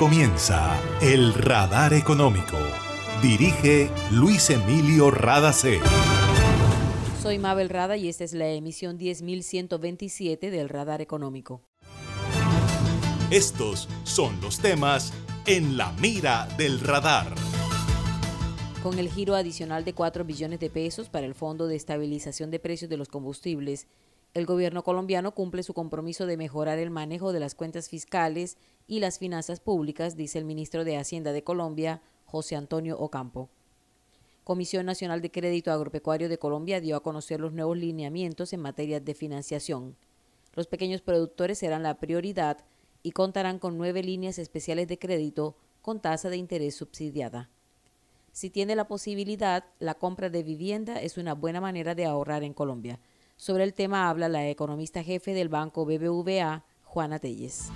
[0.00, 2.56] comienza El Radar Económico.
[3.20, 5.78] Dirige Luis Emilio Radacé.
[7.20, 11.60] Soy Mabel Rada y esta es la emisión 10127 del Radar Económico.
[13.30, 15.12] Estos son los temas
[15.44, 17.34] en la mira del radar.
[18.82, 22.58] Con el giro adicional de 4 billones de pesos para el Fondo de Estabilización de
[22.58, 23.86] Precios de los Combustibles,
[24.32, 29.00] el gobierno colombiano cumple su compromiso de mejorar el manejo de las cuentas fiscales y
[29.00, 33.48] las finanzas públicas, dice el ministro de Hacienda de Colombia, José Antonio Ocampo.
[34.44, 39.00] Comisión Nacional de Crédito Agropecuario de Colombia dio a conocer los nuevos lineamientos en materia
[39.00, 39.96] de financiación.
[40.54, 42.58] Los pequeños productores serán la prioridad
[43.02, 47.48] y contarán con nueve líneas especiales de crédito con tasa de interés subsidiada.
[48.32, 52.54] Si tiene la posibilidad, la compra de vivienda es una buena manera de ahorrar en
[52.54, 53.00] Colombia.
[53.40, 57.72] Sobre el tema habla la economista jefe del banco BBVA, Juana Telles.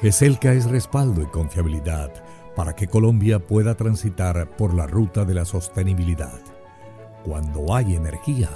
[0.00, 2.12] ESELCA es respaldo y confiabilidad
[2.54, 6.40] para que Colombia pueda transitar por la ruta de la sostenibilidad.
[7.24, 8.50] Cuando hay energía,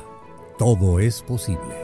[0.56, 1.83] todo es posible.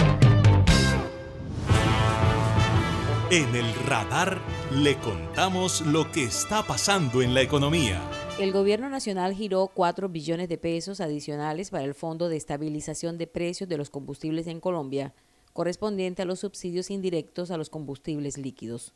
[3.33, 4.41] En el radar
[4.73, 8.01] le contamos lo que está pasando en la economía.
[8.37, 13.27] El gobierno nacional giró 4 billones de pesos adicionales para el Fondo de Estabilización de
[13.27, 15.13] Precios de los Combustibles en Colombia,
[15.53, 18.93] correspondiente a los subsidios indirectos a los combustibles líquidos.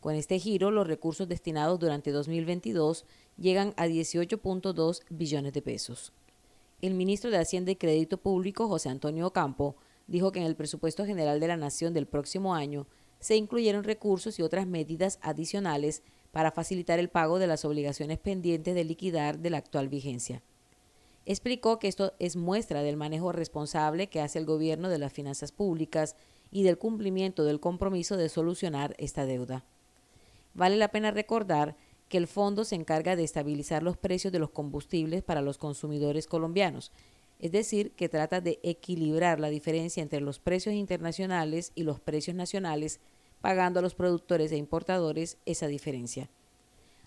[0.00, 3.04] Con este giro, los recursos destinados durante 2022
[3.36, 6.14] llegan a 18.2 billones de pesos.
[6.80, 9.76] El ministro de Hacienda y Crédito Público, José Antonio Ocampo,
[10.06, 12.86] dijo que en el presupuesto general de la Nación del próximo año
[13.20, 16.02] se incluyeron recursos y otras medidas adicionales
[16.32, 20.42] para facilitar el pago de las obligaciones pendientes de liquidar de la actual vigencia.
[21.26, 25.52] Explicó que esto es muestra del manejo responsable que hace el gobierno de las finanzas
[25.52, 26.16] públicas
[26.50, 29.64] y del cumplimiento del compromiso de solucionar esta deuda.
[30.54, 31.76] Vale la pena recordar
[32.08, 36.26] que el fondo se encarga de estabilizar los precios de los combustibles para los consumidores
[36.26, 36.90] colombianos,
[37.38, 42.36] es decir, que trata de equilibrar la diferencia entre los precios internacionales y los precios
[42.36, 43.00] nacionales,
[43.40, 46.30] pagando a los productores e importadores esa diferencia.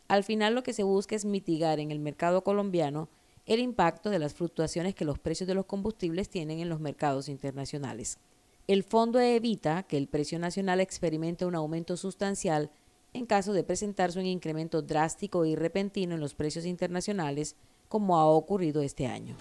[0.07, 3.09] Al final lo que se busca es mitigar en el mercado colombiano
[3.45, 7.27] el impacto de las fluctuaciones que los precios de los combustibles tienen en los mercados
[7.27, 8.19] internacionales.
[8.67, 12.71] El fondo evita que el precio nacional experimente un aumento sustancial
[13.13, 17.55] en caso de presentarse un incremento drástico y repentino en los precios internacionales,
[17.89, 19.35] como ha ocurrido este año.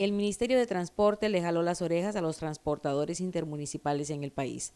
[0.00, 4.72] El Ministerio de Transporte le jaló las orejas a los transportadores intermunicipales en el país.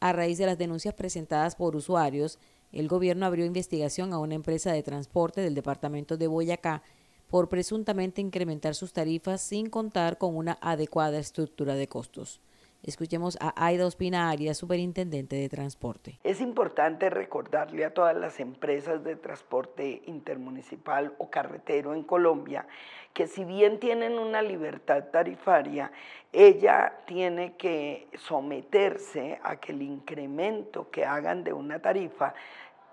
[0.00, 2.38] A raíz de las denuncias presentadas por usuarios,
[2.72, 6.82] el gobierno abrió investigación a una empresa de transporte del departamento de Boyacá
[7.30, 12.42] por presuntamente incrementar sus tarifas sin contar con una adecuada estructura de costos.
[12.86, 16.20] Escuchemos a Aida Ospina Arias, superintendente de transporte.
[16.22, 22.68] Es importante recordarle a todas las empresas de transporte intermunicipal o carretero en Colombia
[23.12, 25.90] que si bien tienen una libertad tarifaria,
[26.32, 32.34] ella tiene que someterse a que el incremento que hagan de una tarifa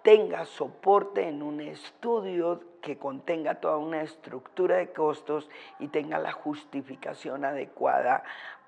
[0.01, 5.49] tenga soporte en un estudio que contenga toda una estructura de costos
[5.79, 8.23] y tenga la justificación adecuada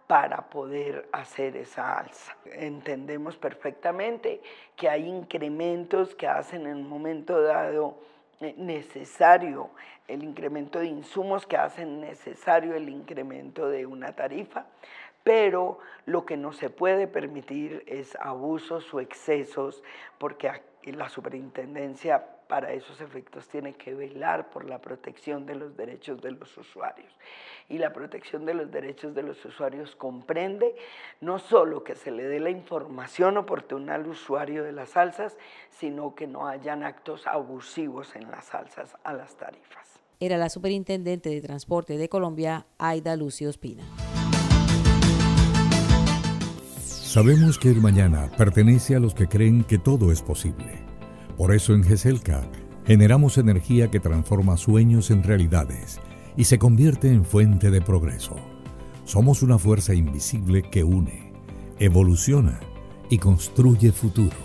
[0.08, 2.36] para poder hacer esa alza.
[2.54, 4.42] Entendemos perfectamente
[4.76, 7.98] que hay incrementos que hacen en un momento dado
[8.40, 9.72] eh, necesario
[10.08, 14.66] el incremento de insumos que hacen necesario el incremento de una tarifa,
[15.24, 19.82] pero lo que no se puede permitir es abusos o excesos,
[20.20, 20.52] porque
[20.84, 26.32] la superintendencia para esos efectos tiene que velar por la protección de los derechos de
[26.32, 27.12] los usuarios.
[27.70, 30.76] Y la protección de los derechos de los usuarios comprende
[31.22, 35.38] no solo que se le dé la información oportuna al usuario de las salsas,
[35.70, 40.00] sino que no hayan actos abusivos en las salsas a las tarifas.
[40.20, 43.84] Era la superintendente de Transporte de Colombia, Aida Lucio Espina.
[47.16, 50.95] Sabemos que el mañana pertenece a los que creen que todo es posible.
[51.38, 52.44] Por eso en GESELCA
[52.86, 56.00] generamos energía que transforma sueños en realidades
[56.38, 58.36] y se convierte en fuente de progreso.
[59.06, 61.34] Somos una fuerza invisible que une,
[61.80, 62.60] evoluciona
[63.10, 64.45] y construye futuro.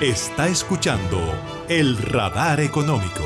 [0.00, 1.18] Está escuchando
[1.68, 3.22] el radar económico.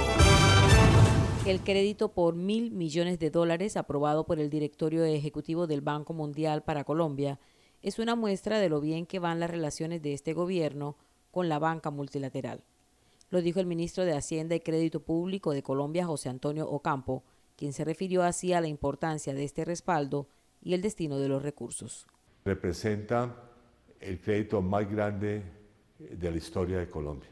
[1.44, 6.62] El crédito por mil millones de dólares aprobado por el directorio ejecutivo del Banco Mundial
[6.62, 7.40] para Colombia
[7.82, 10.96] es una muestra de lo bien que van las relaciones de este gobierno
[11.30, 12.62] con la banca multilateral.
[13.30, 17.24] Lo dijo el ministro de Hacienda y Crédito Público de Colombia, José Antonio Ocampo,
[17.56, 20.28] quien se refirió así a la importancia de este respaldo
[20.62, 22.06] y el destino de los recursos.
[22.44, 23.47] Representa
[24.00, 25.42] el crédito más grande
[25.98, 27.30] de la historia de Colombia.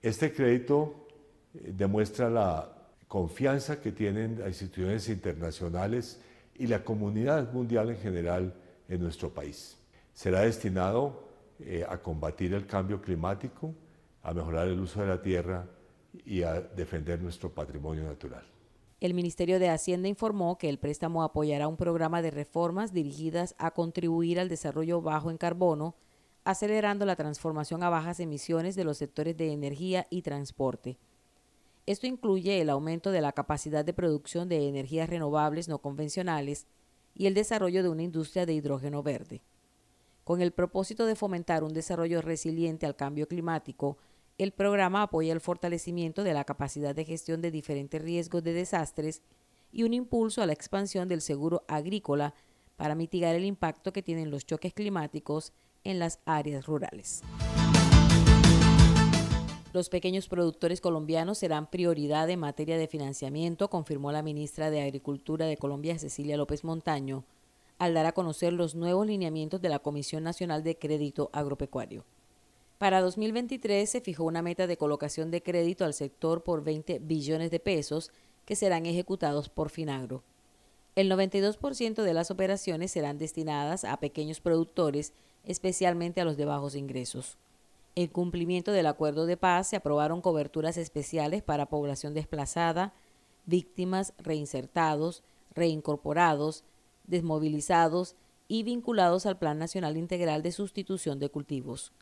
[0.00, 1.06] Este crédito
[1.54, 2.70] eh, demuestra la
[3.08, 6.20] confianza que tienen las instituciones internacionales
[6.56, 8.54] y la comunidad mundial en general
[8.88, 9.76] en nuestro país.
[10.12, 11.24] Será destinado
[11.60, 13.74] eh, a combatir el cambio climático,
[14.22, 15.66] a mejorar el uso de la tierra
[16.24, 18.44] y a defender nuestro patrimonio natural.
[19.00, 23.72] El Ministerio de Hacienda informó que el préstamo apoyará un programa de reformas dirigidas a
[23.72, 25.94] contribuir al desarrollo bajo en carbono
[26.44, 30.98] acelerando la transformación a bajas emisiones de los sectores de energía y transporte.
[31.86, 36.66] Esto incluye el aumento de la capacidad de producción de energías renovables no convencionales
[37.14, 39.42] y el desarrollo de una industria de hidrógeno verde.
[40.24, 43.98] Con el propósito de fomentar un desarrollo resiliente al cambio climático,
[44.38, 49.22] el programa apoya el fortalecimiento de la capacidad de gestión de diferentes riesgos de desastres
[49.70, 52.34] y un impulso a la expansión del seguro agrícola
[52.76, 55.52] para mitigar el impacto que tienen los choques climáticos
[55.84, 57.22] en las áreas rurales.
[59.72, 65.46] Los pequeños productores colombianos serán prioridad en materia de financiamiento, confirmó la ministra de Agricultura
[65.46, 67.24] de Colombia, Cecilia López Montaño,
[67.78, 72.04] al dar a conocer los nuevos lineamientos de la Comisión Nacional de Crédito Agropecuario.
[72.78, 77.50] Para 2023 se fijó una meta de colocación de crédito al sector por 20 billones
[77.50, 78.12] de pesos
[78.44, 80.22] que serán ejecutados por Finagro.
[80.94, 85.12] El 92% de las operaciones serán destinadas a pequeños productores
[85.44, 87.36] especialmente a los de bajos ingresos.
[87.96, 92.92] En cumplimiento del acuerdo de paz se aprobaron coberturas especiales para población desplazada,
[93.46, 95.22] víctimas, reinsertados,
[95.54, 96.64] reincorporados,
[97.06, 98.16] desmovilizados
[98.48, 101.92] y vinculados al Plan Nacional Integral de Sustitución de Cultivos.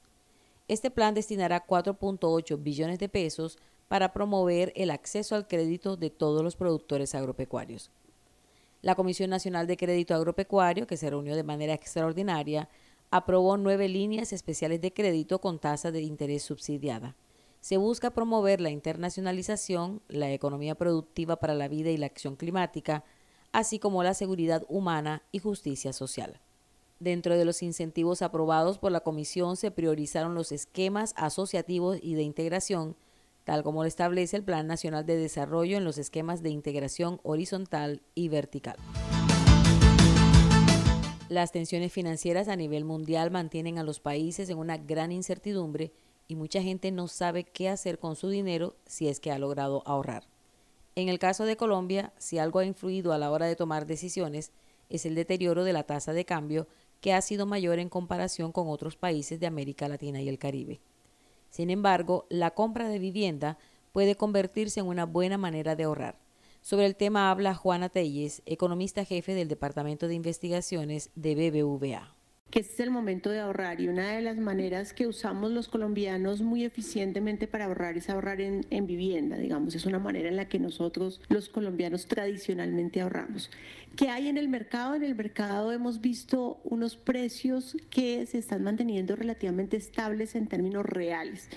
[0.69, 3.59] Este plan destinará 4.8 billones de pesos
[3.89, 7.91] para promover el acceso al crédito de todos los productores agropecuarios.
[8.81, 12.69] La Comisión Nacional de Crédito Agropecuario, que se reunió de manera extraordinaria,
[13.13, 17.15] aprobó nueve líneas especiales de crédito con tasa de interés subsidiada.
[17.61, 23.05] Se busca promover la internacionalización, la economía productiva para la vida y la acción climática,
[23.53, 26.41] así como la seguridad humana y justicia social.
[27.01, 32.23] Dentro de los incentivos aprobados por la Comisión se priorizaron los esquemas asociativos y de
[32.23, 32.97] integración,
[33.45, 38.01] tal como lo establece el Plan Nacional de Desarrollo en los esquemas de integración horizontal
[38.15, 38.77] y vertical.
[41.33, 45.91] Las tensiones financieras a nivel mundial mantienen a los países en una gran incertidumbre
[46.29, 49.83] y mucha gente no sabe qué hacer con su dinero si es que ha logrado
[49.87, 50.29] ahorrar.
[50.95, 54.53] En el caso de Colombia, si algo ha influido a la hora de tomar decisiones,
[54.91, 56.69] es el deterioro de la tasa de cambio
[57.01, 60.81] que ha sido mayor en comparación con otros países de América Latina y el Caribe.
[61.49, 63.57] Sin embargo, la compra de vivienda
[63.93, 66.19] puede convertirse en una buena manera de ahorrar.
[66.63, 72.15] Sobre el tema habla Juana Telles, economista jefe del Departamento de Investigaciones de BBVA
[72.53, 75.69] que este es el momento de ahorrar y una de las maneras que usamos los
[75.69, 80.37] colombianos muy eficientemente para ahorrar es ahorrar en, en, vivienda, digamos, es una manera en
[80.37, 83.51] la que nosotros los colombianos tradicionalmente ahorramos.
[83.97, 84.95] ¿Qué hay en el mercado?
[84.95, 90.87] En el mercado hemos visto unos precios que se están manteniendo relativamente estables en términos
[90.87, 91.51] reales.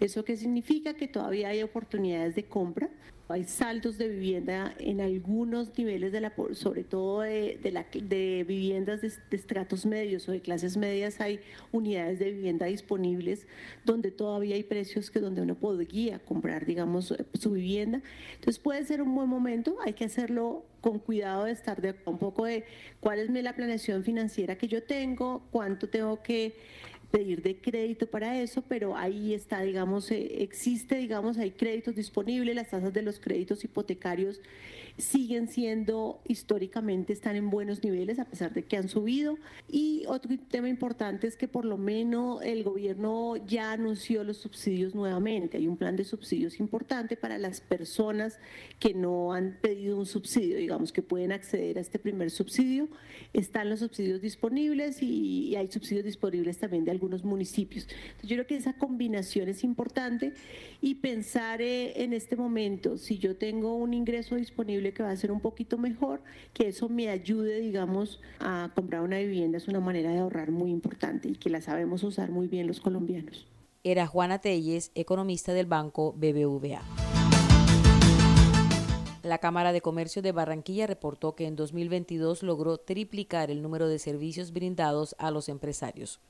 [0.00, 0.94] ¿Eso qué significa?
[0.94, 2.88] Que todavía hay oportunidades de compra,
[3.28, 9.12] hay saldos de vivienda en algunos niveles de la sobre todo de, de viviendas de,
[9.30, 11.40] estratos medios o de clases medias hay
[11.72, 13.46] unidades de vivienda disponibles
[13.84, 18.02] donde todavía hay precios que donde uno podría comprar digamos su vivienda
[18.34, 22.18] entonces puede ser un buen momento hay que hacerlo con cuidado de estar de un
[22.18, 22.66] poco de
[23.00, 26.56] cuál es la planeación financiera que yo tengo cuánto tengo que
[27.12, 32.56] pedir de crédito para eso, pero ahí está, digamos, eh, existe, digamos, hay créditos disponibles,
[32.56, 34.40] las tasas de los créditos hipotecarios
[34.98, 39.38] siguen siendo históricamente, están en buenos niveles a pesar de que han subido.
[39.68, 44.94] Y otro tema importante es que por lo menos el gobierno ya anunció los subsidios
[44.94, 45.56] nuevamente.
[45.56, 48.38] Hay un plan de subsidios importante para las personas
[48.78, 52.88] que no han pedido un subsidio, digamos, que pueden acceder a este primer subsidio.
[53.32, 57.88] Están los subsidios disponibles y, hay subsidios disponibles también de algunos municipios.
[57.88, 60.34] Entonces, yo creo que esa combinación es importante
[60.80, 65.16] y pensar eh, en este momento, si yo tengo un ingreso disponible, que va a
[65.16, 69.58] ser un poquito mejor, que eso me ayude, digamos, a comprar una vivienda.
[69.58, 72.80] Es una manera de ahorrar muy importante y que la sabemos usar muy bien los
[72.80, 73.48] colombianos.
[73.82, 76.82] Era Juana Telles, economista del banco BBVA.
[79.24, 84.00] La Cámara de Comercio de Barranquilla reportó que en 2022 logró triplicar el número de
[84.00, 86.20] servicios brindados a los empresarios.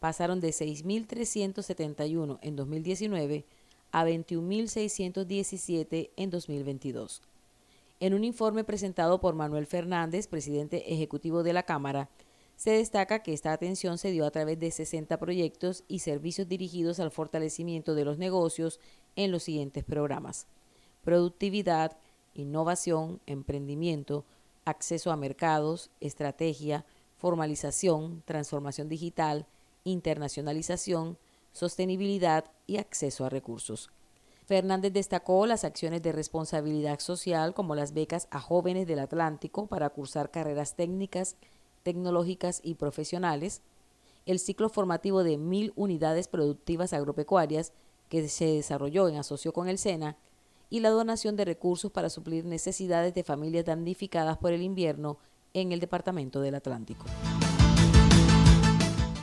[0.00, 3.46] Pasaron de 6.371 en 2019
[3.90, 7.22] a 21.617 en 2022.
[8.00, 12.08] En un informe presentado por Manuel Fernández, presidente ejecutivo de la Cámara,
[12.54, 17.00] se destaca que esta atención se dio a través de 60 proyectos y servicios dirigidos
[17.00, 18.78] al fortalecimiento de los negocios
[19.16, 20.46] en los siguientes programas.
[21.02, 21.96] Productividad,
[22.34, 24.24] innovación, emprendimiento,
[24.64, 26.84] acceso a mercados, estrategia,
[27.16, 29.46] formalización, transformación digital,
[29.88, 31.18] internacionalización,
[31.52, 33.90] sostenibilidad y acceso a recursos.
[34.46, 39.90] Fernández destacó las acciones de responsabilidad social como las becas a jóvenes del Atlántico para
[39.90, 41.36] cursar carreras técnicas,
[41.82, 43.60] tecnológicas y profesionales,
[44.24, 47.72] el ciclo formativo de mil unidades productivas agropecuarias
[48.08, 50.16] que se desarrolló en asocio con el SENA
[50.70, 55.18] y la donación de recursos para suplir necesidades de familias damnificadas por el invierno
[55.54, 57.04] en el Departamento del Atlántico.